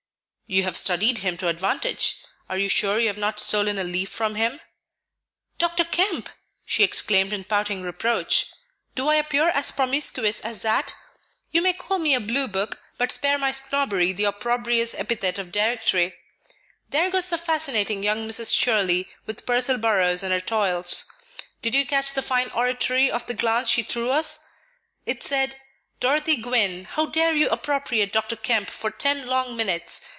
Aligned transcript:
"You 0.53 0.63
have 0.63 0.75
studied 0.75 1.19
him 1.19 1.37
to 1.37 1.47
advantage. 1.47 2.17
Are 2.49 2.57
you 2.57 2.67
sure 2.67 2.99
you 2.99 3.07
have 3.07 3.17
not 3.17 3.39
stolen 3.39 3.79
a 3.79 3.85
leaf 3.85 4.09
from 4.09 4.35
him?" 4.35 4.59
"Dr. 5.57 5.85
Kemp!" 5.85 6.27
she 6.65 6.83
exclaimed 6.83 7.31
in 7.31 7.45
pouting 7.45 7.83
reproach, 7.83 8.47
"do 8.93 9.07
I 9.07 9.15
appear 9.15 9.47
as 9.47 9.71
promiscuous 9.71 10.41
as 10.41 10.61
that? 10.63 10.93
You 11.51 11.61
may 11.61 11.71
call 11.71 11.99
me 11.99 12.13
a 12.13 12.19
'blue 12.19 12.49
book,' 12.49 12.81
but 12.97 13.13
spare 13.13 13.37
my 13.37 13.51
snobbery 13.51 14.11
the 14.11 14.25
opprobrious 14.25 14.93
epithet 14.93 15.39
of 15.39 15.53
'directory.' 15.53 16.15
There 16.89 17.09
goes 17.09 17.29
the 17.29 17.37
fascinating 17.37 18.03
young 18.03 18.27
Mrs. 18.27 18.53
Shurly 18.53 19.07
with 19.25 19.45
Purcell 19.45 19.77
Burroughs 19.77 20.21
in 20.21 20.31
her 20.31 20.41
toils. 20.41 21.05
Did 21.61 21.75
you 21.75 21.85
catch 21.85 22.11
the 22.11 22.21
fine 22.21 22.49
oratory 22.49 23.09
of 23.09 23.25
the 23.25 23.33
glance 23.33 23.69
she 23.69 23.83
threw 23.83 24.11
us? 24.11 24.43
It 25.05 25.23
said, 25.23 25.55
'Dorothy 26.01 26.35
Gwynne, 26.41 26.83
how 26.83 27.05
dare 27.05 27.33
you 27.35 27.47
appropriate 27.47 28.11
Dr. 28.11 28.35
Kemp 28.35 28.69
for 28.69 28.91
ten 28.91 29.27
long 29.27 29.55
minutes? 29.55 30.01